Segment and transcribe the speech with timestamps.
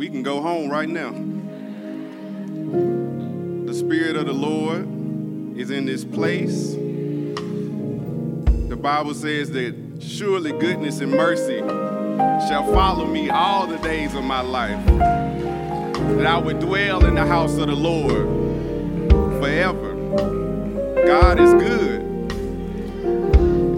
[0.00, 1.10] we can go home right now.
[3.66, 4.88] The Spirit of the Lord
[5.58, 6.72] is in this place.
[8.70, 11.58] The Bible says that surely goodness and mercy
[12.48, 17.26] shall follow me all the days of my life, that I would dwell in the
[17.26, 18.26] house of the Lord
[19.38, 19.92] forever.
[21.04, 22.00] God is good,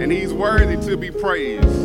[0.01, 1.82] and He's worthy to be praised.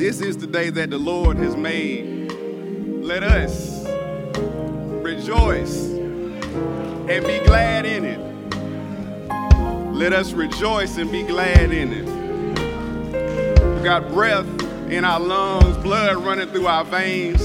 [0.00, 2.32] This is the day that the Lord has made.
[3.04, 3.84] Let us
[5.04, 8.18] rejoice and be glad in it.
[9.92, 12.06] Let us rejoice and be glad in it.
[13.76, 14.46] We got breath
[14.90, 17.42] in our lungs, blood running through our veins.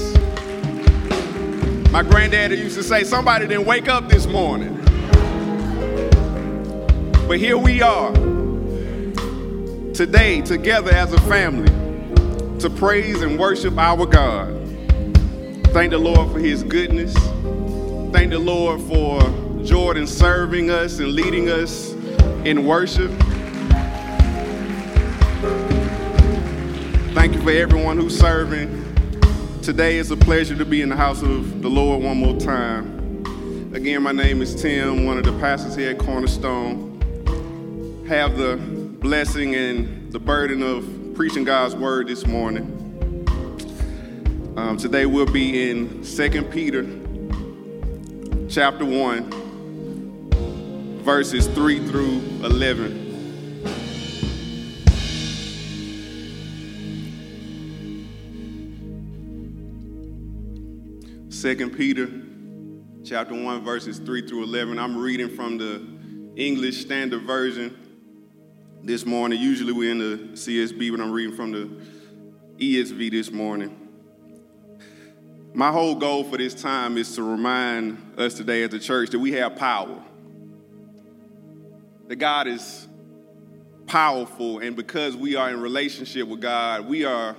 [1.92, 4.82] My granddaddy used to say, Somebody didn't wake up this morning.
[7.28, 8.14] But here we are
[9.92, 11.75] today, together as a family
[12.60, 14.48] to praise and worship our God.
[15.68, 17.14] Thank the Lord for his goodness.
[18.12, 19.20] Thank the Lord for
[19.62, 21.92] Jordan serving us and leading us
[22.46, 23.10] in worship.
[27.12, 28.84] Thank you for everyone who's serving.
[29.60, 32.94] Today it's a pleasure to be in the house of the Lord one more time.
[33.74, 36.94] Again, my name is Tim, one of the pastors here at Cornerstone.
[38.08, 43.24] Have the blessing and the burden of preaching God's word this morning.
[44.54, 46.82] Um, today we'll be in 2 Peter
[48.50, 49.30] chapter 1,
[51.02, 53.06] verses 3 through 11.
[61.30, 62.10] Second Peter
[63.06, 64.78] chapter 1 verses 3 through 11.
[64.78, 65.82] I'm reading from the
[66.36, 67.85] English Standard Version
[68.86, 69.40] this morning.
[69.40, 71.68] Usually we're in the CSB, but I'm reading from the
[72.56, 73.88] ESV this morning.
[75.52, 79.18] My whole goal for this time is to remind us today as a church that
[79.18, 80.00] we have power.
[82.06, 82.86] That God is
[83.88, 87.34] powerful, and because we are in relationship with God, we are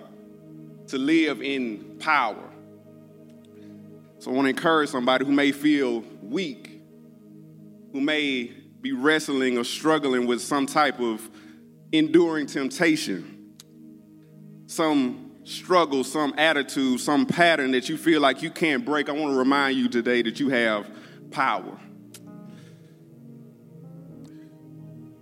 [0.88, 2.44] to live in power.
[4.20, 6.82] So I want to encourage somebody who may feel weak,
[7.94, 8.52] who may
[8.88, 11.30] be wrestling or struggling with some type of
[11.92, 13.54] enduring temptation,
[14.66, 19.34] some struggle, some attitude, some pattern that you feel like you can't break, I want
[19.34, 20.90] to remind you today that you have
[21.32, 21.78] power.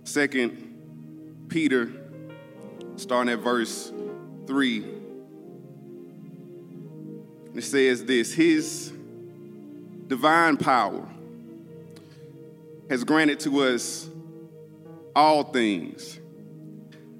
[0.04, 1.90] Second Peter,
[2.94, 3.92] starting at verse
[4.46, 4.84] 3.
[7.56, 8.92] It says this His
[10.06, 11.08] divine power
[12.88, 14.08] has granted to us
[15.14, 16.20] all things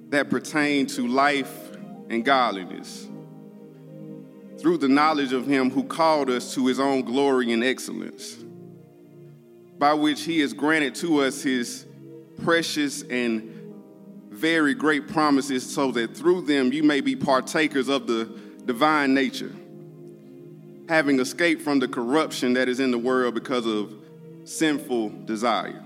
[0.09, 1.71] that pertain to life
[2.09, 3.07] and godliness.
[4.59, 8.37] Through the knowledge of him who called us to his own glory and excellence,
[9.77, 11.85] by which he has granted to us his
[12.43, 13.53] precious and
[14.29, 18.25] very great promises, so that through them you may be partakers of the
[18.65, 19.53] divine nature,
[20.87, 23.93] having escaped from the corruption that is in the world because of
[24.47, 25.83] sinful desire.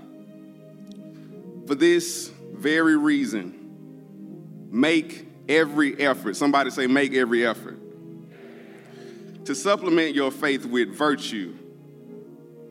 [1.66, 6.36] For this very reason, make every effort.
[6.36, 7.78] Somebody say, make every effort.
[9.46, 11.54] To supplement your faith with virtue,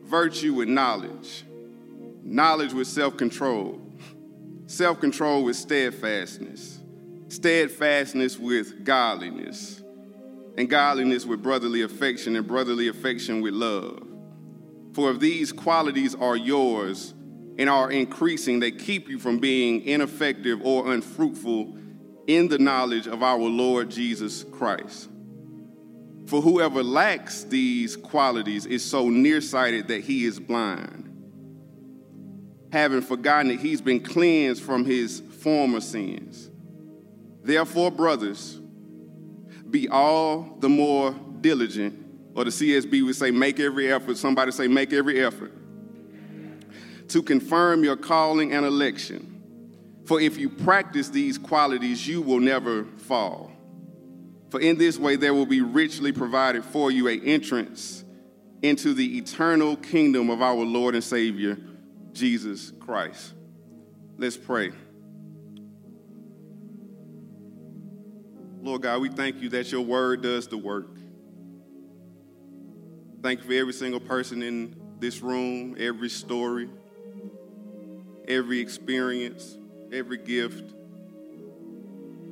[0.02, 1.44] virtue with knowledge,
[2.22, 3.80] knowledge with self control,
[4.66, 6.78] self control with steadfastness,
[7.28, 9.82] steadfastness with godliness,
[10.56, 14.11] and godliness with brotherly affection, and brotherly affection with love.
[14.92, 17.14] For if these qualities are yours
[17.58, 21.76] and are increasing, they keep you from being ineffective or unfruitful
[22.26, 25.08] in the knowledge of our Lord Jesus Christ.
[26.26, 31.10] For whoever lacks these qualities is so nearsighted that he is blind,
[32.72, 36.50] having forgotten that he's been cleansed from his former sins.
[37.42, 38.60] Therefore, brothers,
[39.68, 42.01] be all the more diligent,
[42.34, 44.16] or the CSB would say, make every effort.
[44.16, 45.52] Somebody say, make every effort
[47.08, 49.28] to confirm your calling and election.
[50.06, 53.52] For if you practice these qualities, you will never fall.
[54.50, 58.04] For in this way, there will be richly provided for you a entrance
[58.62, 61.58] into the eternal kingdom of our Lord and Savior,
[62.12, 63.34] Jesus Christ.
[64.16, 64.72] Let's pray.
[68.60, 70.96] Lord God, we thank you that your word does the work.
[73.22, 76.68] Thank you for every single person in this room, every story,
[78.28, 79.56] every experience
[79.92, 80.72] every gift.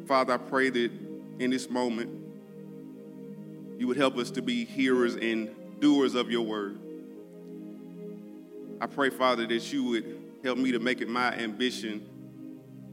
[0.07, 0.91] Father, I pray that
[1.39, 2.11] in this moment,
[3.79, 5.51] you would help us to be hearers and
[5.81, 6.79] doers of your word.
[8.81, 12.07] I pray, Father, that you would help me to make it my ambition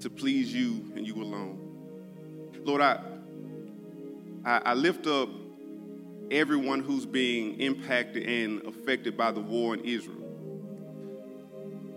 [0.01, 1.63] to please you and you alone.
[2.63, 2.99] Lord, I,
[4.45, 5.29] I, I lift up
[6.31, 10.23] everyone who's being impacted and affected by the war in Israel.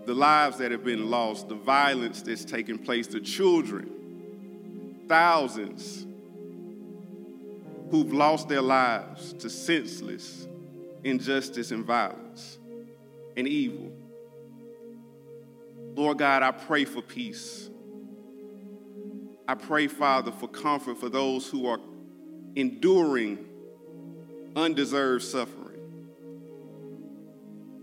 [0.05, 6.05] The lives that have been lost, the violence that's taking place, the children, thousands
[7.91, 10.47] who've lost their lives to senseless
[11.03, 12.59] injustice and violence
[13.35, 13.91] and evil.
[15.95, 17.69] Lord God, I pray for peace.
[19.47, 21.79] I pray, Father, for comfort for those who are
[22.55, 23.45] enduring
[24.55, 25.79] undeserved suffering.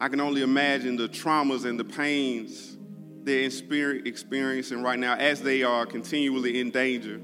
[0.01, 2.77] I can only imagine the traumas and the pains
[3.25, 7.21] they're experiencing right now as they are continually in danger,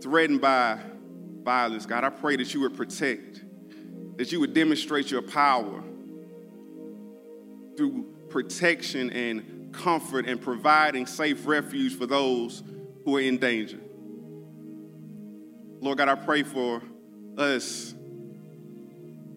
[0.00, 0.78] threatened by
[1.42, 1.86] violence.
[1.86, 3.42] God, I pray that you would protect,
[4.16, 5.82] that you would demonstrate your power
[7.76, 12.62] through protection and comfort and providing safe refuge for those
[13.04, 13.80] who are in danger.
[15.80, 16.80] Lord God, I pray for
[17.36, 17.94] us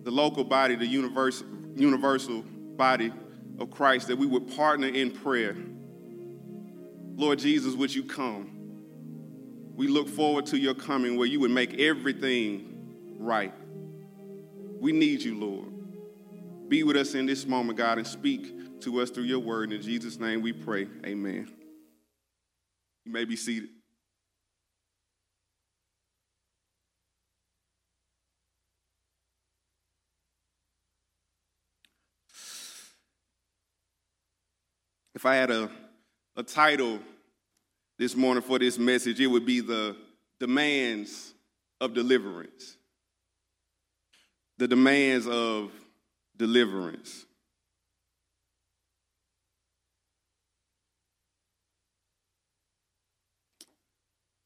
[0.05, 2.43] the local body, the universal, universal
[2.77, 3.11] body
[3.57, 5.57] of Christ, that we would partner in prayer.
[7.15, 8.51] Lord Jesus, would you come?
[9.75, 13.53] We look forward to your coming where you would make everything right.
[14.79, 16.69] We need you, Lord.
[16.69, 19.73] Be with us in this moment, God, and speak to us through your word.
[19.73, 20.87] In Jesus' name we pray.
[21.03, 21.51] Amen.
[23.05, 23.69] You may be seated.
[35.25, 35.71] If I had a,
[36.35, 36.99] a title
[37.97, 39.95] this morning for this message, it would be the
[40.39, 41.33] demands
[41.81, 42.77] of deliverance.
[44.59, 45.71] The demands of
[46.37, 47.25] deliverance.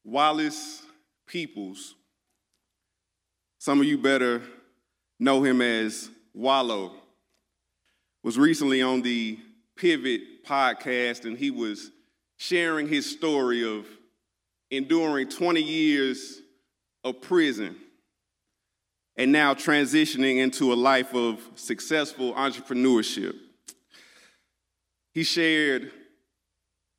[0.05, 0.83] Wallace
[1.29, 1.93] Peeples,
[3.57, 4.41] some of you better
[5.19, 6.93] know him as Wallo,
[8.23, 9.39] was recently on the
[9.79, 11.91] Pivot podcast, and he was
[12.35, 13.85] sharing his story of
[14.69, 16.41] enduring 20 years
[17.05, 17.77] of prison
[19.15, 23.35] and now transitioning into a life of successful entrepreneurship.
[25.13, 25.91] He shared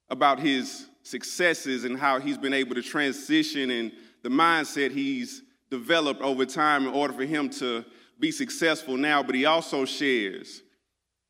[0.09, 3.93] about his successes and how he's been able to transition and
[4.23, 7.85] the mindset he's developed over time in order for him to
[8.19, 10.63] be successful now, but he also shares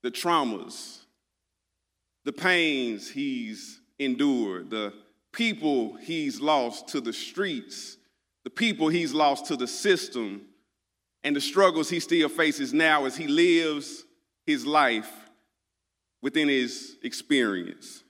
[0.02, 0.99] the traumas
[2.24, 4.92] the pains he's endured, the
[5.32, 7.96] people he's lost to the streets,
[8.44, 10.42] the people he's lost to the system,
[11.22, 14.04] and the struggles he still faces now as he lives
[14.46, 15.10] his life
[16.22, 18.02] within his experience.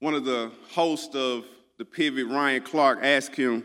[0.00, 1.44] One of the hosts of
[1.76, 3.64] the pivot, Ryan Clark, asked him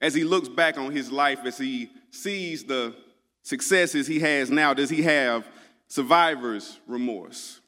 [0.00, 2.94] as he looks back on his life, as he sees the
[3.42, 5.46] successes he has now, does he have
[5.88, 7.60] survivor's remorse?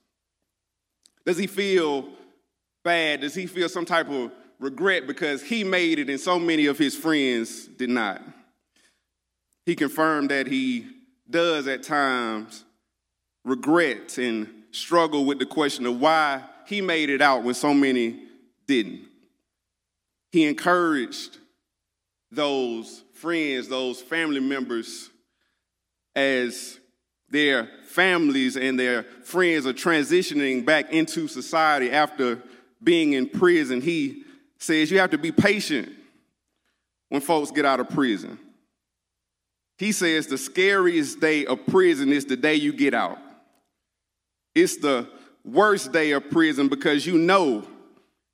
[1.26, 2.09] Does he feel
[2.85, 3.20] bad?
[3.20, 6.79] Does he feel some type of regret because he made it and so many of
[6.79, 8.23] his friends did not?
[9.67, 10.87] He confirmed that he
[11.29, 12.65] does at times
[13.44, 18.22] regret and struggle with the question of why he made it out when so many
[18.67, 19.06] didn't.
[20.31, 21.39] He encouraged
[22.31, 25.10] those friends, those family members,
[26.15, 26.78] as
[27.31, 32.43] their families and their friends are transitioning back into society after
[32.82, 33.81] being in prison.
[33.81, 34.25] He
[34.58, 35.91] says you have to be patient
[37.08, 38.39] when folks get out of prison.
[39.79, 43.19] He says the scariest day of prison is the day you get out.
[44.55, 45.08] It's the
[45.44, 47.65] worst day of prison because you know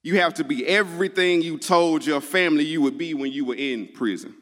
[0.02, 3.54] you have to be everything you told your family you would be when you were
[3.54, 4.34] in prison.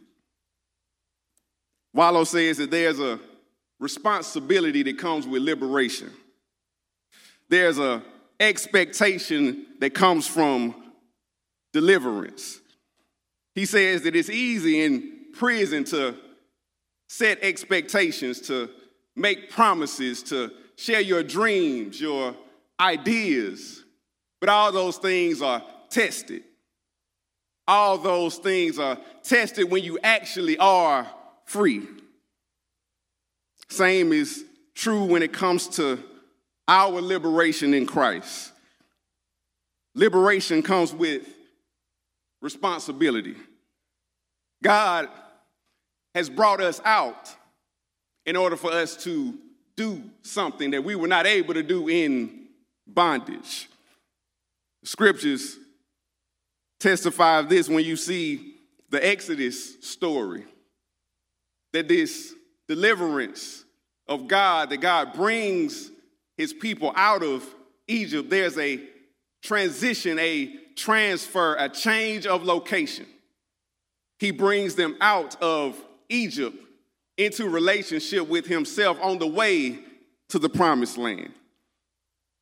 [1.95, 3.21] Wallo says that there's a
[3.83, 6.09] responsibility that comes with liberation.
[7.49, 8.01] There's a
[8.39, 10.93] expectation that comes from
[11.73, 12.61] deliverance.
[13.57, 16.15] He says that it's easy in prison to
[17.09, 18.71] set expectations, to
[19.17, 22.37] make promises, to share your dreams, your
[22.79, 23.83] ideas,
[24.41, 25.61] but all those things are
[25.91, 26.45] tested.
[27.67, 31.11] All those things are tested when you actually are
[31.47, 31.83] free.
[33.73, 35.99] Same is true when it comes to
[36.69, 38.53] our liberation in Christ.
[39.95, 41.27] Liberation comes with
[42.43, 43.35] responsibility.
[44.63, 45.09] God
[46.15, 47.35] has brought us out
[48.27, 49.39] in order for us to
[49.75, 52.49] do something that we were not able to do in
[52.87, 53.71] bondage.
[54.83, 55.57] The Scriptures
[56.79, 58.57] testify of this when you see
[58.91, 60.45] the Exodus story.
[61.73, 62.35] That this
[62.69, 63.62] deliverance
[64.09, 65.91] of God, that God brings
[66.37, 67.45] his people out of
[67.89, 68.81] Egypt, there's a
[69.43, 73.07] transition, a transfer, a change of location.
[74.19, 75.77] He brings them out of
[76.09, 76.57] Egypt
[77.19, 79.79] into relationship with himself on the way
[80.29, 81.33] to the promised land.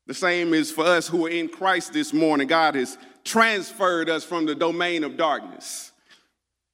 [0.07, 2.49] The same is for us who are in Christ this morning.
[2.49, 5.93] God has transferred us from the domain of darkness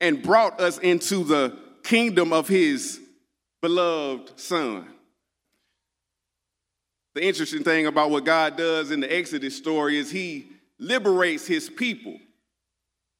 [0.01, 3.01] and brought us into the kingdom of his
[3.63, 4.87] beloved son.
[7.15, 10.49] The interesting thing about what God does in the Exodus story is he
[10.79, 12.19] liberates his people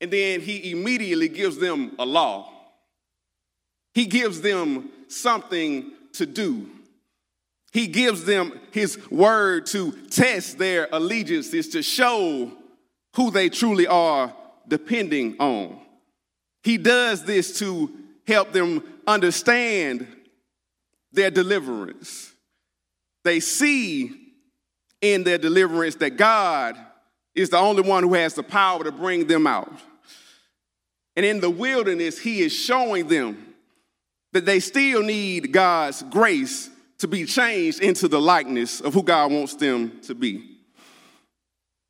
[0.01, 2.53] and then he immediately gives them a law.
[3.95, 6.69] He gives them something to do.
[7.73, 12.53] He gives them his word to test their allegiances, to show
[13.15, 14.35] who they truly are
[14.69, 15.81] depending on.
[16.63, 17.91] He does this to
[18.27, 20.07] help them understand
[21.17, 22.33] their deliverance.
[23.25, 24.13] They see
[25.01, 26.77] in their deliverance that God
[27.35, 29.73] is the only one who has the power to bring them out.
[31.17, 33.55] And in the wilderness, He is showing them
[34.33, 39.33] that they still need God's grace to be changed into the likeness of who God
[39.33, 40.59] wants them to be.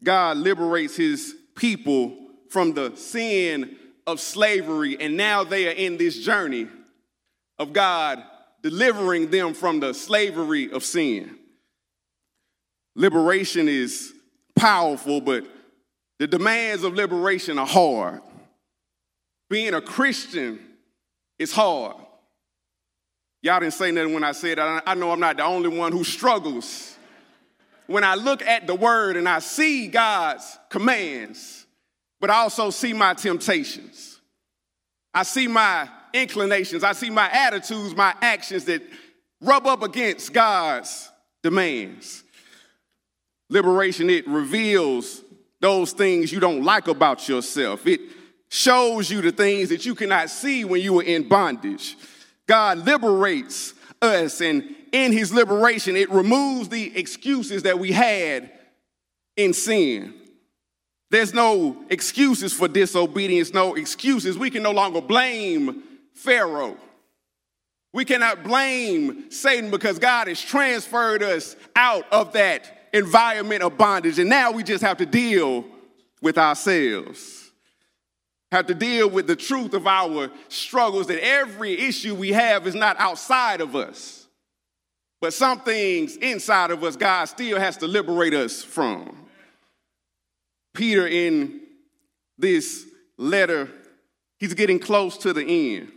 [0.02, 2.16] God liberates His people
[2.50, 6.68] from the sin of slavery, and now they are in this journey
[7.58, 8.22] of God
[8.70, 11.38] delivering them from the slavery of sin.
[12.96, 14.12] Liberation is
[14.56, 15.46] powerful, but
[16.18, 18.20] the demands of liberation are hard.
[19.48, 20.58] Being a Christian
[21.38, 21.94] is hard.
[23.40, 24.82] Y'all didn't say nothing when I said that.
[24.84, 26.96] I know I'm not the only one who struggles.
[27.86, 31.66] When I look at the word and I see God's commands,
[32.18, 34.18] but I also see my temptations.
[35.14, 36.82] I see my inclinations.
[36.82, 38.82] I see my attitudes, my actions that
[39.40, 41.10] rub up against God's
[41.42, 42.24] demands.
[43.48, 45.22] Liberation, it reveals
[45.60, 47.86] those things you don't like about yourself.
[47.86, 48.00] It
[48.48, 51.96] shows you the things that you cannot see when you are in bondage.
[52.46, 58.50] God liberates us, and in his liberation, it removes the excuses that we had
[59.36, 60.14] in sin.
[61.10, 64.36] There's no excuses for disobedience, no excuses.
[64.36, 65.82] We can no longer blame
[66.16, 66.76] Pharaoh.
[67.92, 74.18] We cannot blame Satan because God has transferred us out of that environment of bondage,
[74.18, 75.64] and now we just have to deal
[76.20, 77.46] with ourselves
[78.52, 82.74] have to deal with the truth of our struggles that every issue we have is
[82.74, 84.26] not outside of us,
[85.20, 89.26] but some things inside of us, God still has to liberate us from.
[90.74, 91.60] Peter, in
[92.38, 93.68] this letter,
[94.38, 95.92] he's getting close to the end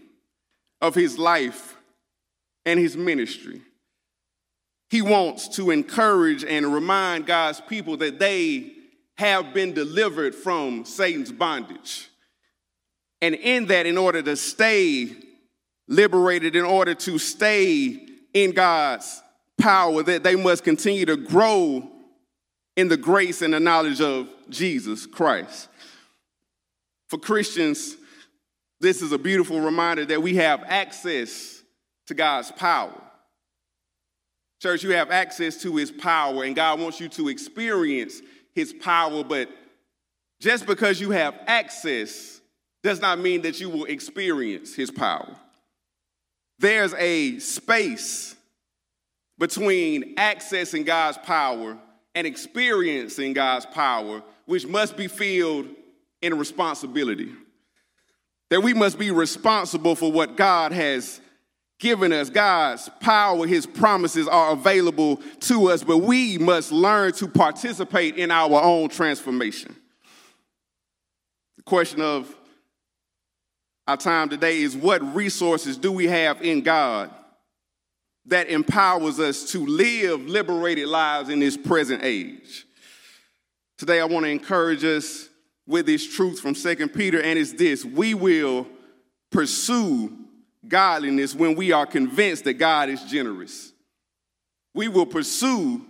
[0.82, 1.78] of his life
[2.66, 3.62] and his ministry.
[4.90, 8.72] He wants to encourage and remind God's people that they
[9.18, 12.10] have been delivered from Satan's bondage.
[13.22, 15.12] And in that, in order to stay
[15.88, 19.22] liberated, in order to stay in God's
[19.60, 21.88] power, that they must continue to grow
[22.78, 25.68] in the grace and the knowledge of Jesus Christ.
[27.10, 27.98] For Christians,
[28.80, 31.62] this is a beautiful reminder that we have access
[32.08, 32.94] to God's power.
[34.62, 38.22] Church, you have access to his power, and God wants you to experience
[38.54, 39.50] his power, but
[40.42, 42.42] just because you have access
[42.84, 45.36] does not mean that you will experience his power.
[46.60, 48.36] There's a space
[49.38, 51.78] between accessing God's power
[52.16, 55.68] and experiencing God's power, which must be filled
[56.22, 57.32] in responsibility.
[58.50, 61.22] That we must be responsible for what God has
[61.80, 62.30] given us.
[62.30, 68.32] God's power, His promises are available to us, but we must learn to participate in
[68.32, 69.76] our own transformation.
[71.58, 72.36] The question of
[73.88, 77.12] our time today is what resources do we have in God
[78.26, 82.66] that empowers us to live liberated lives in this present age?
[83.78, 85.29] Today, I want to encourage us
[85.70, 88.68] with this truth from 2 Peter, and it's this we will
[89.32, 90.12] pursue
[90.68, 93.72] godliness when we are convinced that God is generous.
[94.74, 95.86] We will pursue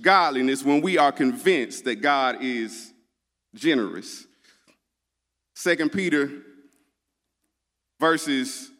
[0.00, 2.92] godliness when we are convinced that God is
[3.52, 4.26] generous.
[5.56, 6.30] 2 Peter
[7.98, 8.70] verses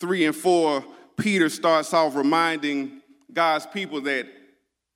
[0.00, 0.84] 3 and 4,
[1.16, 4.28] Peter starts off reminding God's people that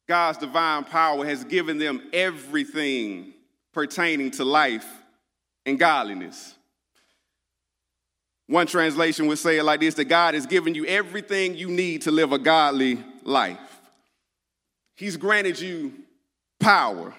[0.07, 3.35] God's divine power has given them everything
[3.79, 4.89] pertaining to life
[5.65, 6.57] and godliness.
[8.49, 12.03] One translation would say it like this that God has given you everything you need
[12.03, 13.81] to live a godly life.
[14.97, 15.95] He's granted you
[16.59, 17.15] power.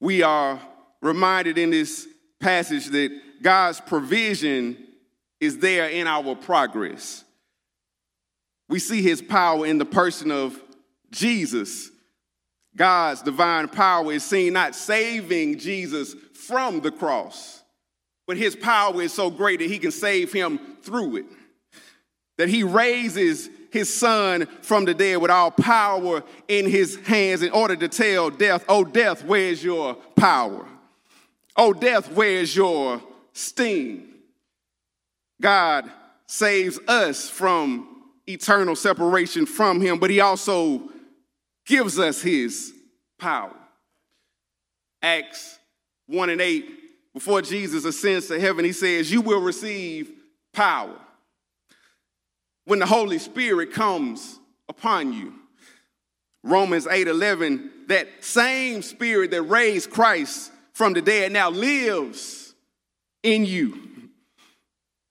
[0.00, 0.58] We are
[1.02, 2.08] reminded in this
[2.40, 3.10] passage that
[3.42, 4.78] God's provision
[5.38, 7.24] is there in our progress.
[8.70, 10.58] We see his power in the person of
[11.10, 11.91] Jesus.
[12.76, 17.62] God's divine power is seen not saving Jesus from the cross,
[18.26, 21.26] but his power is so great that he can save him through it.
[22.38, 27.50] That he raises his son from the dead with all power in his hands in
[27.50, 30.66] order to tell death, Oh, death, where's your power?
[31.56, 33.02] Oh, death, where's your
[33.32, 34.08] sting?
[35.40, 35.90] God
[36.26, 37.88] saves us from
[38.26, 40.91] eternal separation from him, but he also
[41.66, 42.72] gives us his
[43.18, 43.54] power.
[45.02, 45.58] Acts
[46.06, 46.66] 1 and 8,
[47.14, 50.10] before Jesus ascends to heaven, he says, You will receive
[50.52, 50.96] power
[52.64, 54.38] when the Holy Spirit comes
[54.68, 55.34] upon you.
[56.44, 62.54] Romans 8 11, that same spirit that raised Christ from the dead now lives
[63.22, 64.10] in you.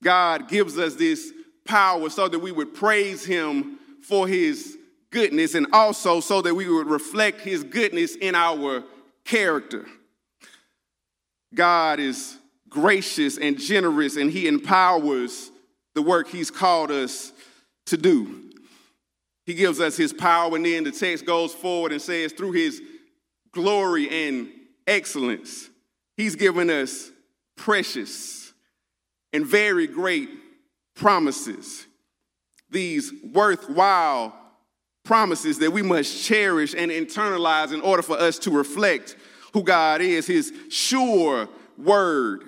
[0.02, 1.32] God gives us this
[1.64, 4.76] power so that we would praise him for his
[5.12, 8.82] goodness and also so that we would reflect his goodness in our
[9.24, 9.86] character.
[11.54, 12.38] God is
[12.68, 15.50] gracious and generous and he empowers
[15.94, 17.32] the work he's called us
[17.86, 18.50] to do.
[19.44, 22.80] He gives us his power, and then the text goes forward and says, through his
[23.52, 24.48] glory and
[24.86, 25.68] excellence,
[26.16, 27.10] he's given us
[27.56, 28.52] precious
[29.32, 30.30] and very great
[30.94, 31.86] promises.
[32.70, 34.34] These worthwhile
[35.04, 39.16] promises that we must cherish and internalize in order for us to reflect
[39.52, 42.44] who God is, his sure word,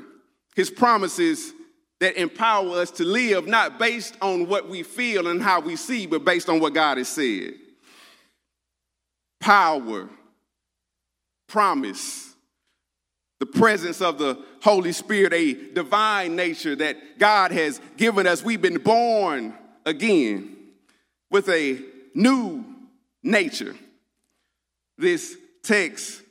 [0.54, 1.52] his promises
[2.00, 6.06] that empower us to live not based on what we feel and how we see,
[6.06, 7.54] but based on what God has said.
[9.40, 10.08] Power,
[11.48, 12.34] promise,
[13.40, 18.42] the presence of the Holy Spirit, a divine nature that God has given us.
[18.42, 20.56] We've been born again
[21.30, 21.78] with a
[22.14, 22.64] new
[23.22, 23.74] nature.
[24.96, 26.22] This text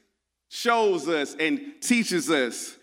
[0.49, 2.77] shows us and teaches us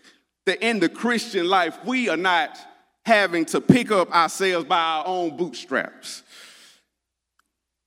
[0.46, 2.58] that in the Christian life, we are not
[3.04, 6.22] having to pick up ourselves by our own bootstraps.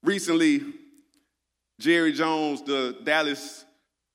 [0.02, 0.62] Recently,
[1.80, 3.65] Jerry Jones, the Dallas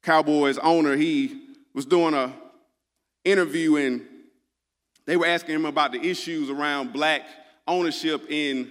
[0.03, 1.41] Cowboys owner, he
[1.75, 2.33] was doing a
[3.25, 4.07] interview and
[5.07, 7.23] they were asking him about the issues around black
[7.67, 8.71] ownership in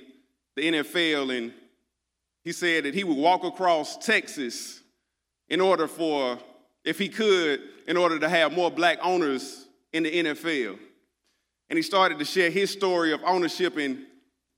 [0.56, 1.54] the NFL and
[2.48, 4.82] he said that he would walk across Texas
[5.50, 6.40] in order for
[6.86, 10.80] if he could in order to have more black owners in the NFL
[11.70, 13.76] and he started to share his story of ownership.
[13.76, 14.06] And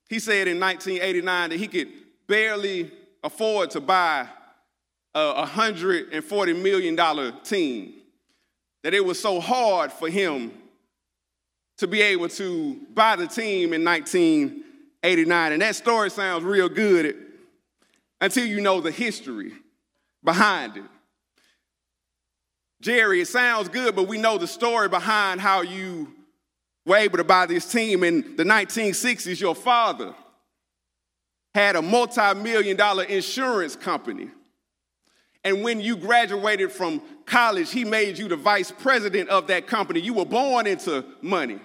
[0.07, 1.87] he said in 1989 that he could
[2.27, 2.91] barely
[3.23, 4.27] afford to buy
[5.15, 7.93] a $140 million team,
[8.83, 10.51] that it was so hard for him
[11.79, 15.53] to be able to buy the team in 1989.
[15.53, 17.28] And that story sounds real good
[18.21, 19.53] until you know the history
[20.23, 20.83] behind it.
[22.81, 26.13] Jerry, it sounds good, but we know the story behind how you
[26.85, 30.13] were able to buy this team in the 1960s, your father
[31.53, 34.29] had a multi million dollar insurance company.
[35.43, 40.01] And when you graduated from college, he made you the vice president of that company.
[40.01, 41.59] You were born into money.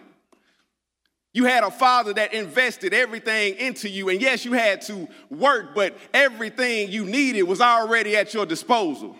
[1.34, 4.08] You had a father that invested everything into you.
[4.08, 9.16] And yes, you had to work, but everything you needed was already at your disposal.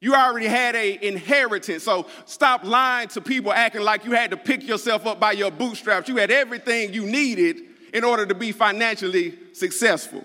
[0.00, 1.84] You already had a inheritance.
[1.84, 5.50] So stop lying to people acting like you had to pick yourself up by your
[5.50, 6.06] bootstraps.
[6.06, 7.62] You had everything you needed
[7.94, 10.24] in order to be financially successful.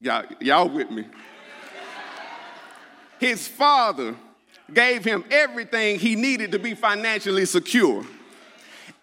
[0.00, 1.06] Y'all, y'all with me?
[3.18, 4.14] His father
[4.74, 8.04] gave him everything he needed to be financially secure.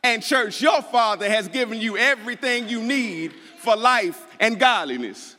[0.04, 5.38] And, church, your father has given you everything you need for life and godliness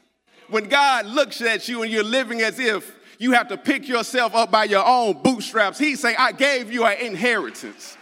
[0.49, 4.35] when God looks at you and you're living as if you have to pick yourself
[4.35, 7.97] up by your own bootstraps, He's saying, I gave you an inheritance.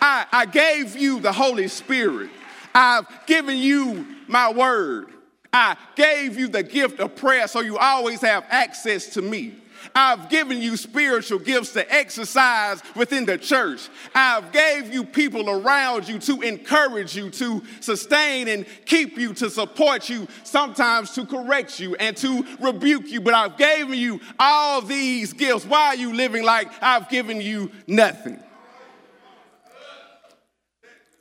[0.00, 2.30] I, I gave you the Holy Spirit.
[2.74, 5.08] I've given you my word.
[5.52, 9.54] I gave you the gift of prayer so you always have access to me.
[9.94, 13.88] I've given you spiritual gifts to exercise within the church.
[14.14, 19.50] I've gave you people around you to encourage you, to sustain and keep you, to
[19.50, 23.20] support you, sometimes to correct you and to rebuke you.
[23.20, 25.64] But I've given you all these gifts.
[25.64, 28.42] Why are you living like I've given you nothing?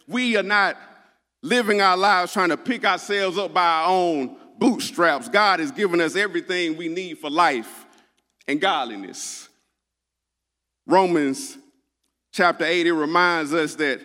[0.07, 0.77] We are not
[1.41, 5.29] living our lives trying to pick ourselves up by our own bootstraps.
[5.29, 7.86] God has given us everything we need for life
[8.47, 9.49] and godliness.
[10.85, 11.57] Romans
[12.31, 13.99] chapter 8, it reminds us that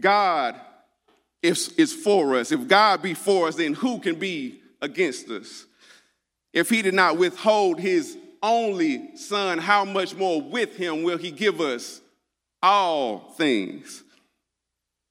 [0.00, 0.60] God
[1.42, 2.50] is, is for us.
[2.50, 5.66] If God be for us, then who can be against us?
[6.52, 11.30] If he did not withhold his only son, how much more with him will he
[11.30, 12.00] give us
[12.62, 14.02] all things?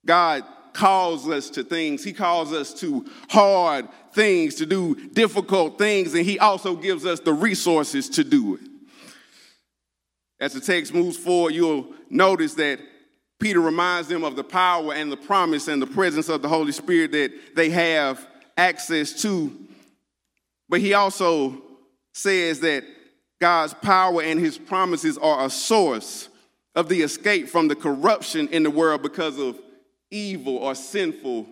[0.06, 2.04] God calls us to things.
[2.04, 7.20] He calls us to hard things, to do difficult things, and He also gives us
[7.20, 8.62] the resources to do it.
[10.40, 12.80] As the text moves forward, you'll notice that
[13.40, 16.72] Peter reminds them of the power and the promise and the presence of the Holy
[16.72, 19.52] Spirit that they have access to.
[20.70, 21.62] But he also
[22.14, 22.84] says that
[23.40, 26.30] God's power and his promises are a source
[26.76, 29.60] of the escape from the corruption in the world because of
[30.12, 31.48] evil or sinful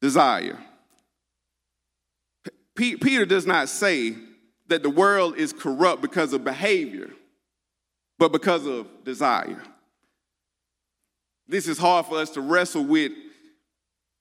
[0.00, 0.58] desire.
[2.74, 4.14] P- Peter does not say
[4.68, 7.10] that the world is corrupt because of behavior,
[8.18, 9.62] but because of desire.
[11.46, 13.12] This is hard for us to wrestle with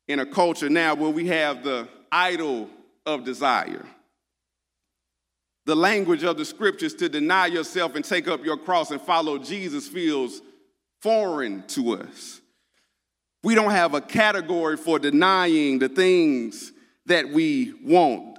[0.08, 2.70] in a culture now where we have the idol
[3.06, 3.86] of desire.
[5.66, 9.38] The language of the scriptures to deny yourself and take up your cross and follow
[9.38, 10.42] Jesus feels
[11.02, 12.41] foreign to us.
[13.44, 16.72] We don't have a category for denying the things
[17.08, 18.38] that we want.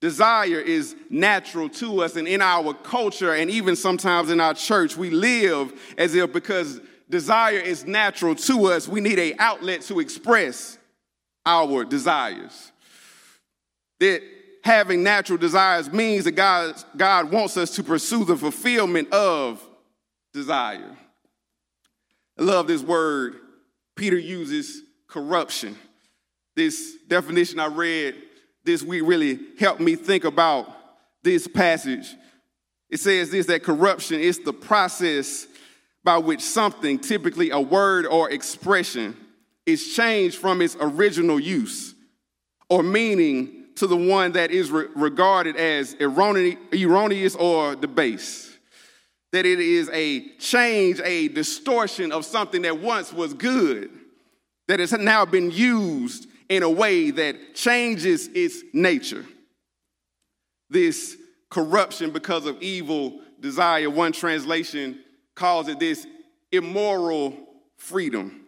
[0.00, 4.96] Desire is natural to us, and in our culture, and even sometimes in our church,
[4.96, 10.00] we live as if because desire is natural to us, we need an outlet to
[10.00, 10.76] express
[11.46, 12.72] our desires.
[14.00, 14.22] That
[14.62, 19.62] having natural desires means that God, God wants us to pursue the fulfillment of
[20.32, 20.96] desire.
[22.38, 23.36] I love this word
[23.96, 25.76] Peter uses corruption.
[26.56, 28.14] This definition I read
[28.64, 30.68] this week really helped me think about
[31.22, 32.14] this passage.
[32.90, 35.46] It says this that corruption is the process
[36.02, 39.16] by which something, typically a word or expression,
[39.66, 41.94] is changed from its original use
[42.68, 48.53] or meaning to the one that is re- regarded as erroneous or debased
[49.34, 53.90] that it is a change, a distortion of something that once was good,
[54.68, 59.26] that has now been used in a way that changes its nature.
[60.70, 61.16] This
[61.50, 65.00] corruption because of evil desire, one translation
[65.34, 66.06] calls it this
[66.52, 67.36] immoral
[67.76, 68.46] freedom.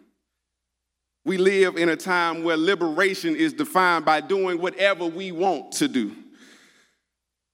[1.25, 5.89] We live in a time where liberation is defined by doing whatever we want to
[5.89, 6.15] do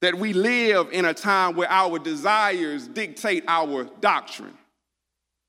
[0.04, 4.52] that we live in a time where our desires dictate our doctrine.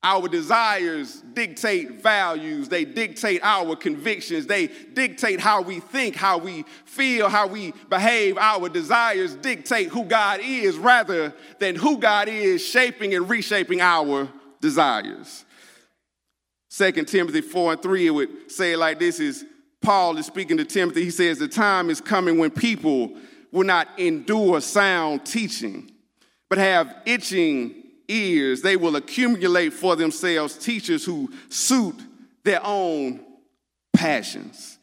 [0.02, 6.64] Our desires dictate values, they dictate our convictions, they dictate how we think, how we
[6.86, 8.38] feel, how we behave.
[8.38, 14.26] Our desires dictate who God is rather than who God is shaping and reshaping our
[14.62, 15.44] desires.
[16.70, 19.44] 2 Timothy 4 and 3, it would say it like this is
[19.82, 21.04] Paul is speaking to Timothy.
[21.04, 23.12] He says, The time is coming when people
[23.52, 25.90] will not endure sound teaching,
[26.48, 27.74] but have itching
[28.08, 28.62] ears.
[28.62, 31.96] They will accumulate for themselves teachers who suit
[32.44, 33.20] their own
[33.92, 34.78] passions.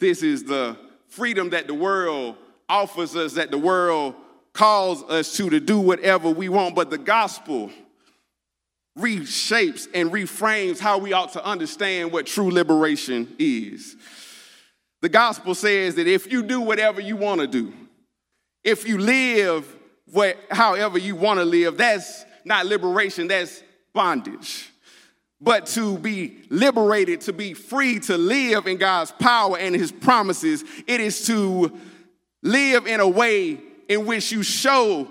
[0.00, 0.76] This is the
[1.08, 2.36] freedom that the world
[2.68, 4.14] offers us, that the world
[4.52, 6.74] calls us to, to do whatever we want.
[6.74, 7.70] But the gospel
[8.98, 13.96] reshapes and reframes how we ought to understand what true liberation is.
[15.04, 17.74] The gospel says that if you do whatever you want to do,
[18.62, 19.70] if you live
[20.50, 23.62] however you want to live, that's not liberation, that's
[23.92, 24.70] bondage.
[25.42, 30.64] But to be liberated, to be free to live in God's power and his promises,
[30.86, 31.78] it is to
[32.42, 35.06] live in a way in which you show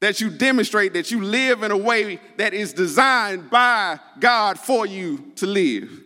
[0.00, 4.84] that you demonstrate that you live in a way that is designed by God for
[4.84, 6.02] you to live.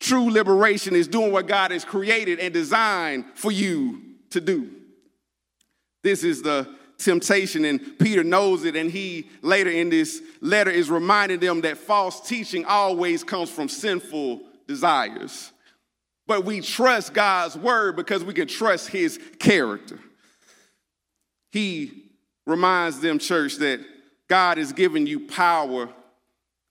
[0.00, 4.70] True liberation is doing what God has created and designed for you to do.
[6.02, 10.90] This is the temptation, and Peter knows it, and he later in this letter is
[10.90, 15.52] reminding them that false teaching always comes from sinful desires.
[16.26, 19.98] But we trust God's word because we can trust his character.
[21.50, 22.04] he
[22.46, 23.80] reminds them, church, that
[24.28, 25.88] God has given you power.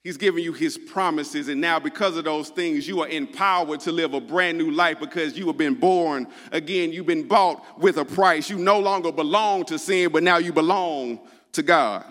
[0.04, 1.50] He's given you his promises.
[1.50, 5.00] And now, because of those things, you are empowered to live a brand new life
[5.00, 6.94] because you have been born again.
[6.94, 8.50] You've been bought with a price.
[8.50, 11.20] You no longer belong to sin, but now you belong
[11.54, 12.06] to God.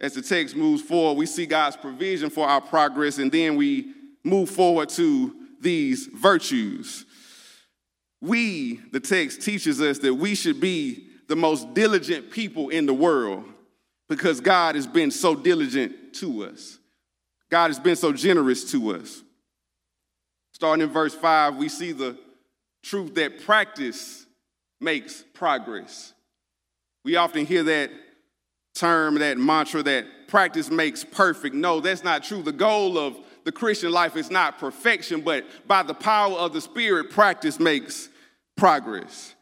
[0.00, 3.92] As the text moves forward, we see God's provision for our progress, and then we
[4.24, 7.06] move forward to these virtues.
[8.20, 12.94] We, the text teaches us that we should be the most diligent people in the
[12.94, 13.44] world
[14.08, 16.78] because God has been so diligent to us.
[17.50, 19.22] God has been so generous to us.
[20.52, 22.18] Starting in verse 5, we see the
[22.82, 24.26] truth that practice
[24.80, 26.12] makes progress.
[27.04, 27.90] We often hear that
[28.74, 31.54] term, that mantra, that practice makes perfect.
[31.54, 32.42] No, that's not true.
[32.42, 36.60] The goal of the Christian life is not perfection, but by the power of the
[36.60, 38.08] Spirit, practice makes
[38.56, 39.34] progress.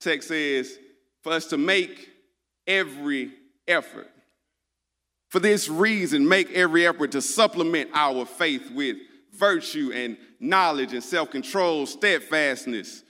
[0.00, 0.78] Text says,
[1.22, 2.08] for us to make
[2.70, 3.32] every
[3.68, 4.08] effort.
[5.28, 8.96] For this reason, make every effort to supplement our faith with
[9.34, 13.02] virtue and knowledge and self control, steadfastness,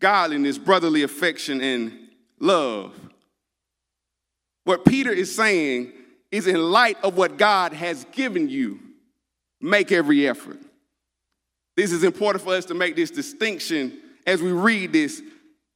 [0.00, 1.92] godliness, brotherly affection, and
[2.38, 2.94] love.
[4.64, 5.92] What Peter is saying
[6.30, 8.80] is in light of what God has given you,
[9.60, 10.58] make every effort.
[11.76, 15.22] This is important for us to make this distinction as we read this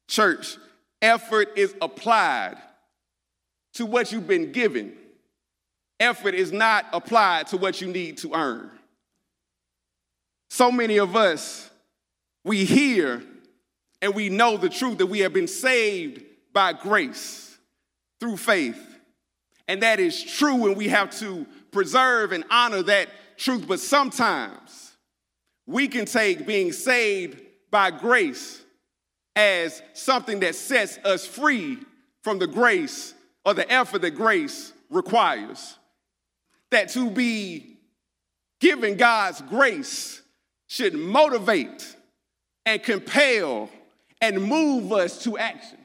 [0.08, 0.58] church.
[1.00, 2.56] Effort is applied
[3.74, 4.92] to what you've been given.
[6.00, 8.70] Effort is not applied to what you need to earn.
[10.50, 11.70] So many of us,
[12.44, 13.22] we hear
[14.02, 17.56] and we know the truth that we have been saved by grace
[18.20, 18.78] through faith.
[19.68, 23.08] And that is true, and we have to preserve and honor that
[23.38, 23.66] truth.
[23.66, 24.92] But sometimes
[25.66, 28.60] we can take being saved by grace
[29.34, 31.78] as something that sets us free
[32.22, 35.76] from the grace or the effort that grace requires.
[36.70, 37.78] That to be
[38.60, 40.22] given God's grace
[40.68, 41.96] should motivate
[42.64, 43.68] and compel
[44.20, 45.78] and move us to action.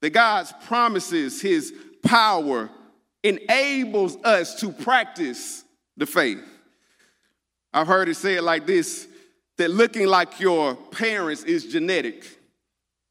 [0.00, 2.70] That God's promises, His power
[3.22, 5.64] enables us to practice
[5.96, 6.44] the faith.
[7.72, 9.08] I've heard it said like this
[9.58, 12.35] that looking like your parents is genetic,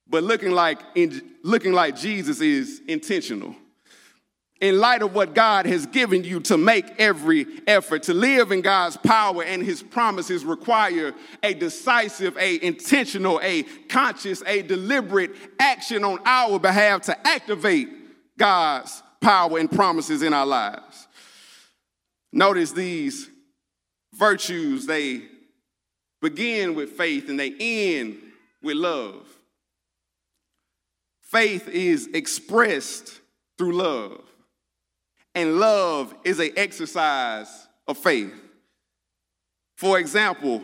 [0.07, 3.55] but looking like, in, looking like Jesus is intentional.
[4.61, 8.61] In light of what God has given you to make every effort to live in
[8.61, 11.13] God's power and his promises require
[11.43, 17.89] a decisive, a intentional, a conscious, a deliberate action on our behalf to activate
[18.37, 21.07] God's power and promises in our lives.
[22.31, 23.29] Notice these
[24.13, 25.23] virtues, they
[26.21, 28.21] begin with faith and they end
[28.63, 29.34] with love.
[31.25, 33.19] Faith is expressed
[33.57, 34.21] through love,
[35.33, 38.33] and love is an exercise of faith.
[39.77, 40.61] For example,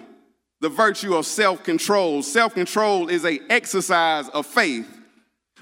[0.62, 2.22] the virtue of self-control.
[2.22, 4.88] Self-control is an exercise of faith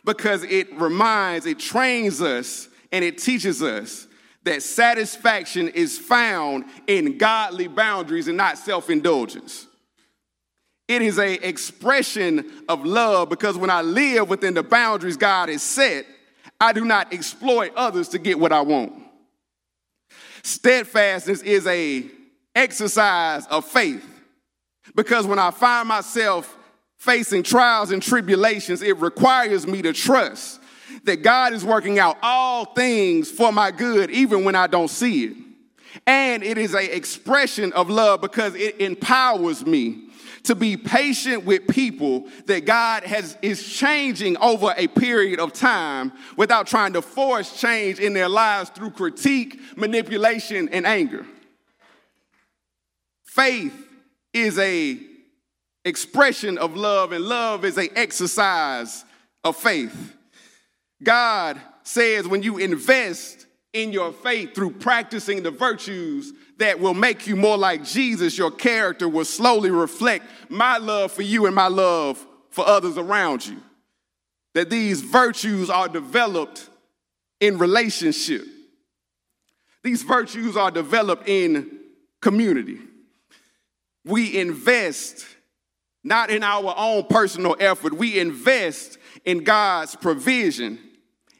[0.05, 4.07] because it reminds, it trains us, and it teaches us
[4.43, 9.67] that satisfaction is found in godly boundaries and not self-indulgence.
[10.89, 15.62] It is a expression of love because when I live within the boundaries God has
[15.62, 16.08] set,
[16.60, 18.93] I do not exploit others to get what I want.
[20.41, 22.06] Steadfastness is a
[22.56, 24.04] exercise of faith
[24.95, 26.58] because when I find myself
[26.97, 30.60] facing trials and tribulations, it requires me to trust
[31.04, 35.25] that God is working out all things for my good, even when I don't see
[35.25, 35.38] it.
[36.08, 40.09] And it is an expression of love because it empowers me
[40.43, 46.12] to be patient with people that God has, is changing over a period of time
[46.38, 51.25] without trying to force change in their lives through critique, manipulation, and anger.
[53.25, 53.73] Faith
[54.34, 54.99] is a
[55.86, 59.06] expression of love, and love is a exercise
[59.43, 60.15] of faith.
[61.02, 67.26] God says when you invest in your faith through practicing the virtues that will make
[67.26, 71.67] you more like Jesus, your character will slowly reflect my love for you and my
[71.67, 73.58] love for others around you.
[74.54, 76.69] That these virtues are developed
[77.39, 78.43] in relationship.
[79.84, 81.80] These virtues are developed in
[82.22, 82.80] community.
[84.04, 85.26] We invest
[86.04, 90.80] not in our own personal effort, we invest in God's provision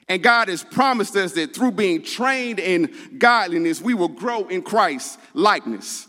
[0.10, 4.63] and God has promised us that through being trained in godliness, we will grow in
[4.63, 6.08] Christ's likeness.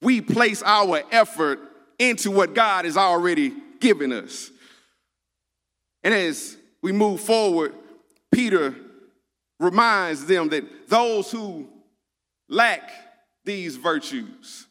[0.00, 1.58] We place our effort
[1.98, 4.50] into what God has already given us.
[6.04, 7.74] And as we move forward,
[8.32, 8.74] Peter
[9.58, 11.68] reminds them that those who
[12.48, 12.90] lack
[13.44, 14.66] these virtues,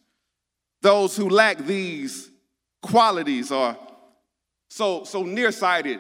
[0.82, 2.30] those who lack these
[2.82, 3.78] qualities are
[4.70, 6.00] so, so nearsighted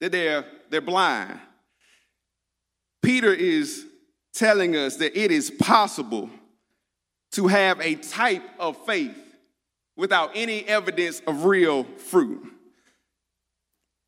[0.00, 1.38] that they're, they're blind.
[3.02, 3.84] Peter is
[4.32, 6.30] telling us that it is possible
[7.32, 9.16] to have a type of faith
[9.96, 12.42] without any evidence of real fruit.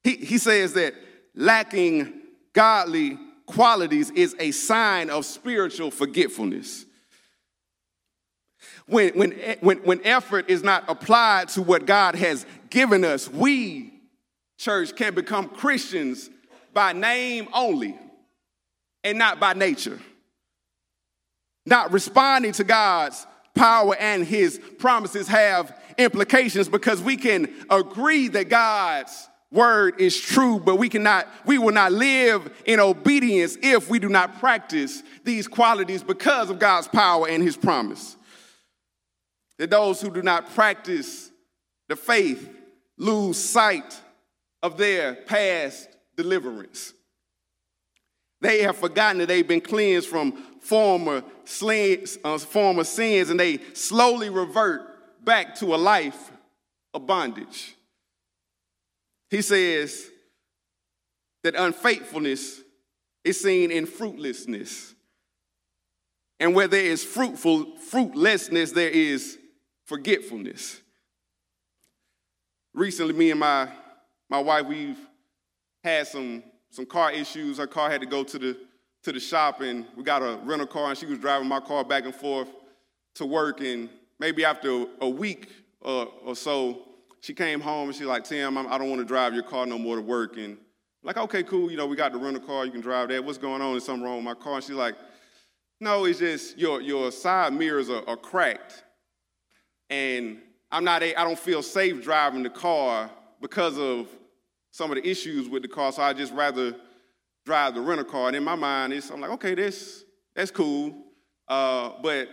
[0.05, 0.95] He, he says that
[1.35, 2.13] lacking
[2.55, 6.87] godly qualities is a sign of spiritual forgetfulness.
[8.87, 13.93] When, when, when, when effort is not applied to what God has given us, we,
[14.57, 16.31] church, can become Christians
[16.75, 17.97] by name only
[19.03, 20.01] and not by nature.
[21.67, 28.49] Not responding to God's power and his promises have implications because we can agree that
[28.49, 33.99] God's word is true, but we cannot, we will not live in obedience if we
[33.99, 38.17] do not practice these qualities because of God's power and his promise.
[39.59, 41.31] That those who do not practice
[41.89, 42.51] the faith
[42.99, 44.01] lose sight
[44.63, 46.93] of their past deliverance.
[48.41, 53.59] They have forgotten that they've been cleansed from former, slings, uh, former sins and they
[53.73, 56.31] slowly revert back to a life
[56.93, 57.75] of bondage.
[59.31, 60.11] He says
[61.43, 62.61] that unfaithfulness
[63.25, 64.95] is seen in fruitlessness.
[66.39, 69.39] And where there is fruitful fruitlessness, there is
[69.87, 70.81] forgetfulness.
[72.75, 73.69] Recently, me and my,
[74.29, 74.99] my wife, we've
[75.85, 77.59] had some some car issues.
[77.59, 78.57] Her car had to go to the
[79.05, 81.85] to the shop, and we got a rental car, and she was driving my car
[81.85, 82.49] back and forth
[83.17, 83.61] to work.
[83.61, 85.51] And maybe after a week
[85.85, 86.89] uh, or so,
[87.21, 89.43] she came home and she's like, Tim, I'm, I do not want to drive your
[89.43, 90.37] car no more to work.
[90.37, 90.59] And I'm
[91.05, 91.71] like, okay, cool.
[91.71, 92.65] You know, we got the rental car.
[92.65, 93.23] You can drive that.
[93.23, 93.77] What's going on?
[93.77, 94.55] Is something wrong with my car?
[94.55, 94.97] And she's like,
[95.81, 98.85] no, it's just your your side mirrors are, are cracked,
[99.91, 100.39] and
[100.73, 101.03] I'm not.
[101.03, 103.11] A, I don't feel safe driving the car
[103.43, 104.09] because of
[104.75, 106.75] some of the issues with the car, so I just rather
[107.47, 108.27] drive the rental car.
[108.27, 110.97] And in my mind, it's, I'm like, okay, this that's cool.
[111.47, 112.29] Uh, but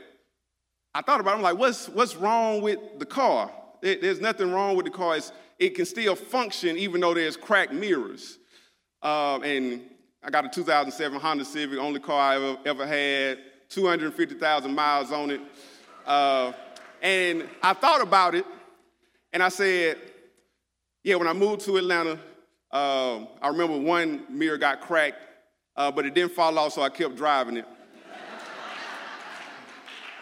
[0.96, 3.52] I thought about it, I'm like, what's what's wrong with the car?
[3.84, 5.18] there's nothing wrong with the car.
[5.18, 8.40] It's, it can still function even though there's cracked mirrors.
[9.02, 9.82] Uh, and
[10.24, 13.38] I got a 2007 Honda Civic, only car I ever, ever had,
[13.70, 15.42] 250,000 miles on it.
[16.08, 16.54] Uh,
[17.04, 18.46] and I thought about it,
[19.32, 19.98] and I said,
[21.04, 22.20] yeah, when I moved to Atlanta,
[22.72, 25.18] uh, I remember one mirror got cracked,
[25.76, 27.66] uh, but it didn't fall off, so I kept driving it.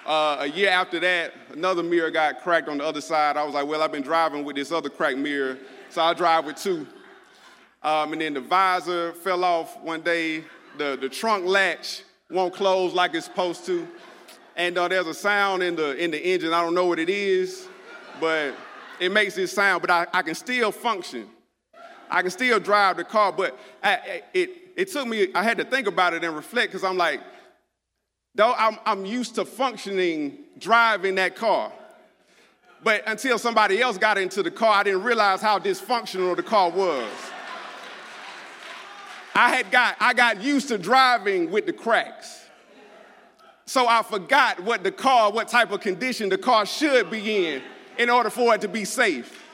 [0.05, 3.37] Uh, a year after that, another mirror got cracked on the other side.
[3.37, 5.59] I was like, well, I've been driving with this other cracked mirror,
[5.89, 6.87] so I'll drive with two.
[7.83, 10.43] Um, and then the visor fell off one day.
[10.79, 13.87] The, the trunk latch won't close like it's supposed to.
[14.55, 16.53] And uh, there's a sound in the, in the engine.
[16.53, 17.67] I don't know what it is,
[18.19, 18.55] but
[18.99, 21.29] it makes this sound, but I, I can still function.
[22.09, 25.65] I can still drive the car, but I, it, it took me, I had to
[25.65, 27.21] think about it and reflect because I'm like,
[28.35, 31.71] though I'm, I'm used to functioning driving that car.
[32.83, 36.69] But until somebody else got into the car, I didn't realize how dysfunctional the car
[36.69, 37.11] was.
[39.35, 42.45] I had got, I got used to driving with the cracks.
[43.65, 47.61] So I forgot what the car, what type of condition the car should be in
[47.97, 49.48] in order for it to be safe.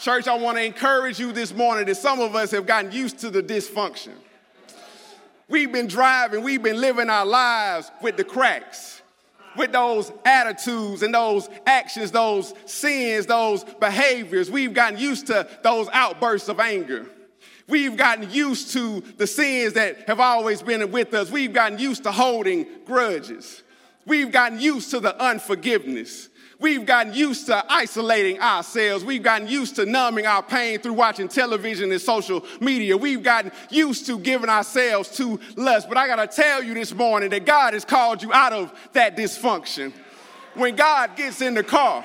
[0.00, 3.18] Church, I want to encourage you this morning that some of us have gotten used
[3.18, 4.12] to the dysfunction.
[5.46, 9.02] We've been driving, we've been living our lives with the cracks,
[9.58, 14.50] with those attitudes and those actions, those sins, those behaviors.
[14.50, 17.04] We've gotten used to those outbursts of anger.
[17.68, 21.30] We've gotten used to the sins that have always been with us.
[21.30, 23.62] We've gotten used to holding grudges.
[24.06, 26.29] We've gotten used to the unforgiveness.
[26.60, 29.02] We've gotten used to isolating ourselves.
[29.02, 32.98] We've gotten used to numbing our pain through watching television and social media.
[32.98, 35.88] We've gotten used to giving ourselves to lust.
[35.88, 38.72] But I got to tell you this morning that God has called you out of
[38.92, 39.94] that dysfunction.
[40.52, 42.04] When God gets in the car,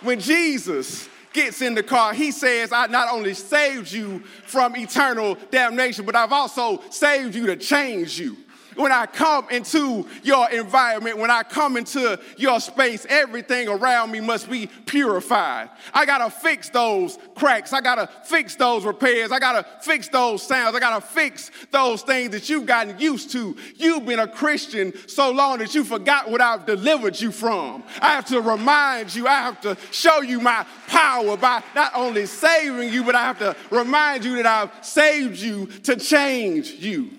[0.00, 5.36] when Jesus gets in the car, he says, I not only saved you from eternal
[5.50, 8.36] damnation, but I've also saved you to change you.
[8.76, 14.20] When I come into your environment, when I come into your space, everything around me
[14.20, 15.70] must be purified.
[15.92, 17.72] I gotta fix those cracks.
[17.72, 19.32] I gotta fix those repairs.
[19.32, 20.74] I gotta fix those sounds.
[20.74, 23.56] I gotta fix those things that you've gotten used to.
[23.76, 27.84] You've been a Christian so long that you forgot what I've delivered you from.
[28.00, 32.26] I have to remind you, I have to show you my power by not only
[32.26, 37.10] saving you, but I have to remind you that I've saved you to change you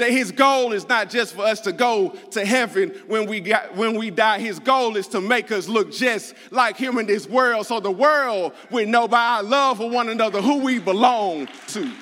[0.00, 3.76] that his goal is not just for us to go to heaven when we got
[3.76, 4.40] when we die.
[4.40, 7.90] His goal is to make us look just like him in this world so the
[7.90, 11.92] world would know by our love for one another who we belong to.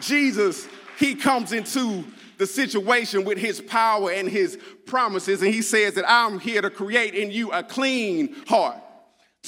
[0.00, 0.66] Jesus
[0.98, 2.04] he comes into
[2.38, 6.70] the situation with his power and his promises and he says that i'm here to
[6.70, 8.76] create in you a clean heart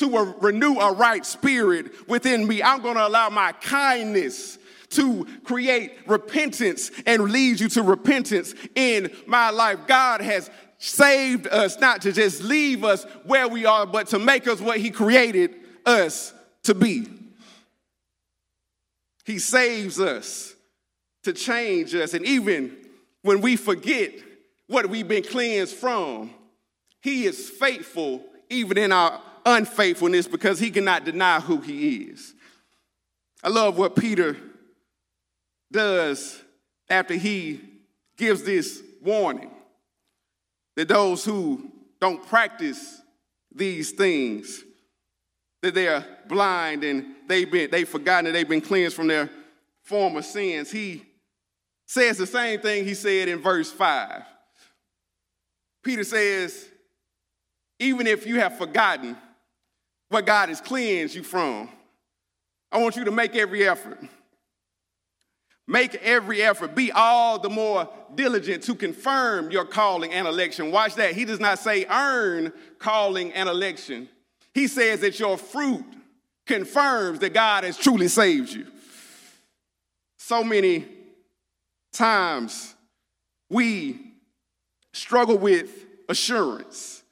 [0.00, 2.62] to a, renew a right spirit within me.
[2.62, 4.58] I'm going to allow my kindness
[4.90, 9.78] to create repentance and lead you to repentance in my life.
[9.86, 14.48] God has saved us not to just leave us where we are, but to make
[14.48, 15.54] us what He created
[15.86, 16.34] us
[16.64, 17.06] to be.
[19.24, 20.54] He saves us
[21.22, 22.14] to change us.
[22.14, 22.76] And even
[23.22, 24.12] when we forget
[24.66, 26.30] what we've been cleansed from,
[27.00, 32.34] He is faithful even in our unfaithfulness because He cannot deny who He is.
[33.42, 34.36] I love what Peter
[35.70, 36.42] does
[36.88, 37.60] after he
[38.16, 39.50] gives this warning
[40.76, 43.00] that those who don't practice
[43.54, 44.62] these things
[45.62, 49.28] that they are blind and they've been they've forgotten that they've been cleansed from their
[49.82, 50.70] former sins.
[50.70, 51.04] He
[51.90, 54.22] says the same thing he said in verse 5
[55.82, 56.68] peter says
[57.80, 59.16] even if you have forgotten
[60.08, 61.68] what god has cleansed you from
[62.70, 63.98] i want you to make every effort
[65.70, 66.74] Make every effort.
[66.74, 70.72] Be all the more diligent to confirm your calling and election.
[70.72, 71.14] Watch that.
[71.14, 74.08] He does not say earn calling and election.
[74.52, 75.84] He says that your fruit
[76.44, 78.66] confirms that God has truly saved you.
[80.18, 80.88] So many
[81.92, 82.74] times
[83.48, 84.14] we
[84.92, 87.04] struggle with assurance.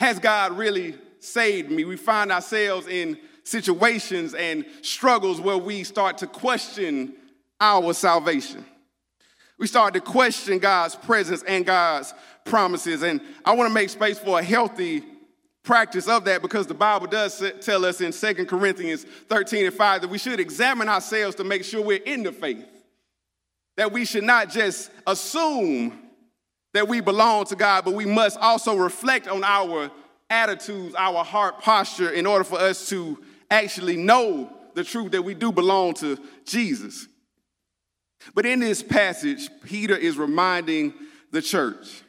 [0.00, 1.86] Has God really saved me?
[1.86, 7.14] We find ourselves in situations and struggles where we start to question
[7.62, 8.64] our salvation.
[9.56, 12.12] We start to question God's presence and God's
[12.44, 13.02] promises.
[13.02, 15.04] And I want to make space for a healthy
[15.62, 20.00] practice of that because the Bible does tell us in 2 Corinthians 13 and 5
[20.00, 22.66] that we should examine ourselves to make sure we're in the faith.
[23.76, 25.96] That we should not just assume
[26.74, 29.88] that we belong to God, but we must also reflect on our
[30.28, 33.16] attitudes, our heart posture, in order for us to
[33.52, 37.06] actually know the truth that we do belong to Jesus.
[38.34, 40.94] But in this passage, Peter is reminding
[41.30, 42.02] the church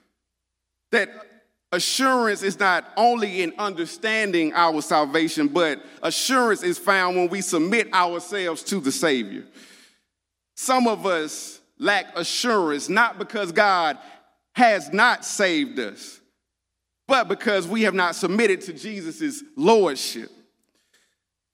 [0.91, 1.09] that
[1.71, 7.91] assurance is not only in understanding our salvation, but assurance is found when we submit
[7.93, 9.43] ourselves to the Savior.
[10.55, 13.97] Some of us lack assurance, not because God
[14.55, 16.19] has not saved us,
[17.07, 20.29] but because we have not submitted to Jesus' lordship.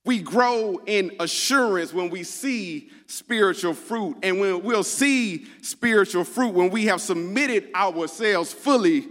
[0.05, 4.17] We grow in assurance when we see spiritual fruit.
[4.23, 9.07] And when we'll see spiritual fruit when we have submitted ourselves fully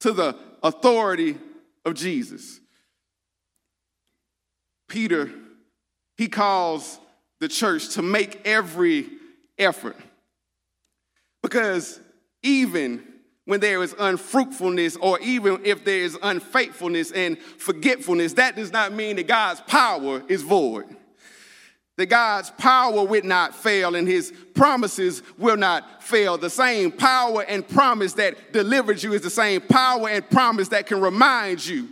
[0.00, 1.38] to the authority
[1.84, 2.60] of Jesus.
[4.88, 5.30] Peter,
[6.16, 7.00] he calls
[7.40, 9.08] the church to make every
[9.58, 9.96] effort.
[11.42, 11.98] Because
[12.42, 13.02] even
[13.44, 18.92] when there is unfruitfulness or even if there is unfaithfulness and forgetfulness, that does not
[18.92, 20.96] mean that God's power is void.
[21.96, 26.38] That God's power will not fail and his promises will not fail.
[26.38, 30.86] The same power and promise that delivered you is the same power and promise that
[30.86, 31.88] can remind you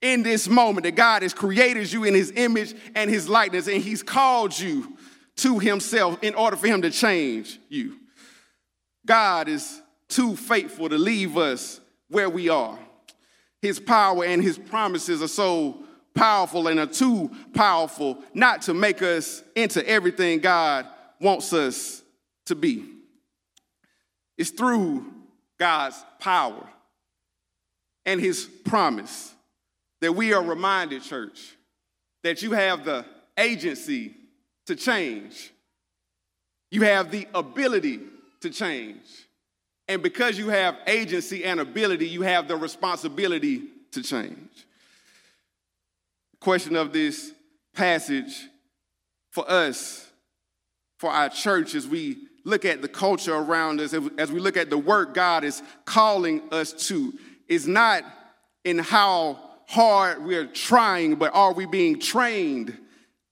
[0.00, 3.82] in this moment that God has created you in his image and his likeness and
[3.82, 4.96] he's called you
[5.36, 7.96] to himself in order for him to change you.
[9.04, 12.78] God is too faithful to leave us where we are.
[13.62, 15.82] His power and his promises are so
[16.14, 20.86] powerful and are too powerful not to make us into everything God
[21.20, 22.02] wants us
[22.46, 22.84] to be.
[24.38, 25.12] It's through
[25.58, 26.68] God's power
[28.04, 29.34] and his promise
[30.00, 31.56] that we are reminded, church,
[32.22, 33.04] that you have the
[33.38, 34.14] agency
[34.66, 35.52] to change.
[36.70, 38.00] You have the ability
[38.40, 39.25] to change.
[39.88, 43.62] And because you have agency and ability, you have the responsibility
[43.92, 44.66] to change.
[46.40, 47.32] Question of this
[47.74, 48.48] passage
[49.30, 50.10] for us,
[50.98, 54.70] for our church, as we look at the culture around us, as we look at
[54.70, 57.12] the work God is calling us to,
[57.48, 58.02] is not
[58.64, 62.76] in how hard we're trying, but are we being trained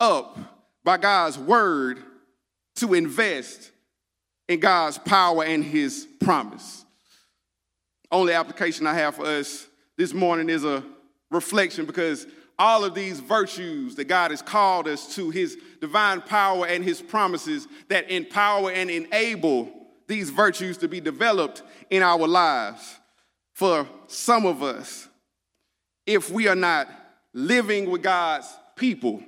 [0.01, 0.39] up
[0.85, 2.03] by God's word
[2.77, 3.71] to invest
[4.49, 6.85] in God's power and his promise?
[8.11, 9.67] Only application I have for us
[9.97, 10.85] this morning is a
[11.31, 12.27] reflection because
[12.59, 17.03] all of these virtues that God has called us to, his divine power and his
[17.03, 19.73] promises that empower and enable
[20.07, 22.99] these virtues to be developed in our lives.
[23.55, 25.09] For some of us,
[26.07, 26.89] if we are not
[27.33, 28.47] living with God's
[28.77, 29.23] people,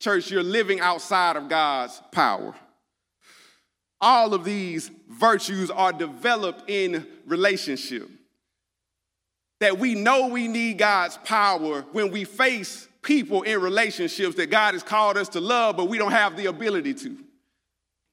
[0.00, 2.54] church, you're living outside of God's power.
[4.00, 8.08] All of these virtues are developed in relationship
[9.60, 14.74] that we know we need God's power when we face people in relationships that God
[14.74, 17.16] has called us to love, but we don't have the ability to.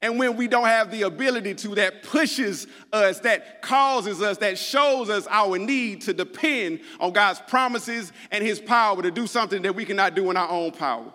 [0.02, 4.58] And when we don't have the ability to, that pushes us, that causes us, that
[4.58, 9.62] shows us our need to depend on God's promises and His power to do something
[9.62, 11.12] that we cannot do in our own power.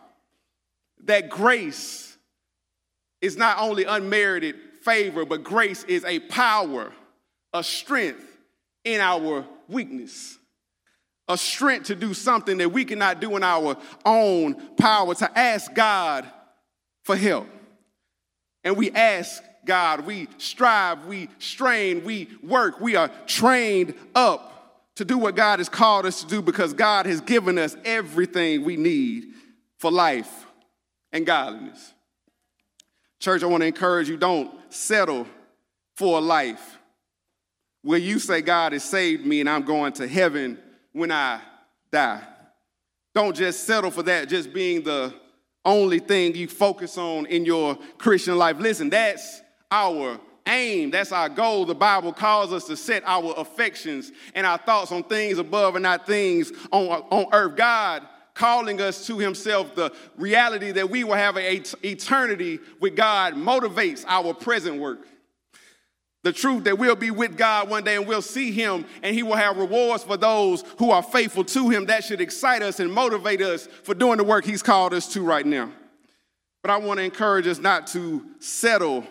[1.03, 2.10] That grace
[3.21, 6.91] is not only unmerited favor, but grace is a power,
[7.53, 8.25] a strength
[8.83, 10.37] in our weakness,
[11.27, 15.73] a strength to do something that we cannot do in our own power, to ask
[15.73, 16.25] God
[17.03, 17.47] for help.
[18.63, 24.51] And we ask God, we strive, we strain, we work, we are trained up
[24.95, 28.63] to do what God has called us to do because God has given us everything
[28.63, 29.25] we need
[29.77, 30.45] for life
[31.11, 31.93] and godliness.
[33.21, 35.27] Church, I want to encourage you don't settle
[35.95, 36.79] for a life
[37.83, 40.57] where you say, God has saved me and I'm going to heaven
[40.91, 41.39] when I
[41.91, 42.23] die.
[43.13, 45.13] Don't just settle for that just being the
[45.63, 48.57] only thing you focus on in your Christian life.
[48.57, 50.89] Listen, that's our aim.
[50.89, 51.65] That's our goal.
[51.65, 55.83] The Bible calls us to set our affections and our thoughts on things above and
[55.83, 57.55] not things on, on earth.
[57.55, 58.07] God
[58.41, 64.03] calling us to himself, the reality that we will have an eternity with God motivates
[64.07, 65.05] our present work.
[66.23, 69.21] The truth that we'll be with God one day and we'll see Him and He
[69.21, 71.85] will have rewards for those who are faithful to Him.
[71.85, 75.21] That should excite us and motivate us for doing the work He's called us to
[75.21, 75.71] right now.
[76.63, 79.05] But I want to encourage us not to settle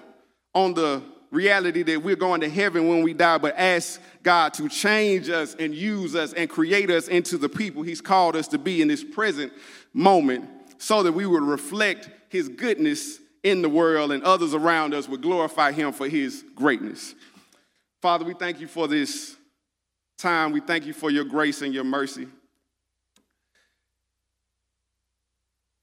[0.57, 4.69] on the reality that we're going to heaven when we die, but ask God to
[4.69, 8.59] change us and use us and create us into the people He's called us to
[8.59, 9.53] be in this present
[9.93, 15.09] moment so that we would reflect His goodness in the world and others around us
[15.09, 17.15] would glorify him for his greatness.
[18.03, 19.37] Father, we thank you for this
[20.19, 20.53] time.
[20.53, 22.27] We thank you for your grace and your mercy.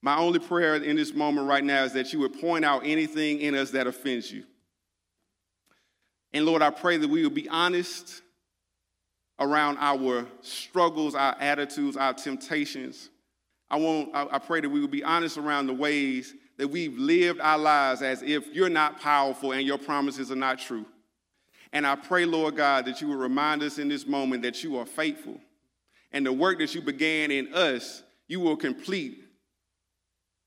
[0.01, 3.39] My only prayer in this moment right now is that you would point out anything
[3.39, 4.43] in us that offends you.
[6.37, 8.21] And Lord, I pray that we will be honest
[9.39, 13.09] around our struggles, our attitudes, our temptations.
[13.71, 17.41] I, want, I pray that we will be honest around the ways that we've lived
[17.41, 20.85] our lives as if you're not powerful and your promises are not true.
[21.73, 24.77] And I pray, Lord God, that you will remind us in this moment that you
[24.77, 25.39] are faithful.
[26.11, 29.23] And the work that you began in us, you will complete.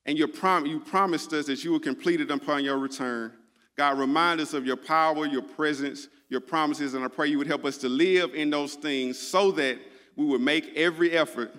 [0.07, 3.33] And you, prom- you promised us that you will complete it upon your return.
[3.81, 7.47] God, remind us of your power, your presence, your promises, and I pray you would
[7.47, 9.79] help us to live in those things so that
[10.17, 11.51] we would make every effort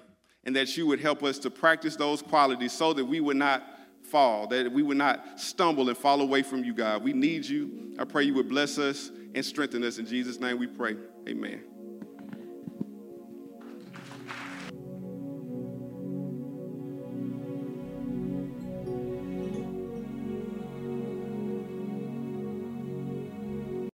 [0.43, 3.63] and that you would help us to practice those qualities so that we would not
[4.03, 7.03] fall, that we would not stumble and fall away from you, God.
[7.03, 7.95] We need you.
[7.97, 9.97] I pray you would bless us and strengthen us.
[9.97, 10.97] In Jesus' name we pray.
[11.27, 11.70] Amen.